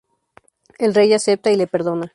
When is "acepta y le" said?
1.13-1.67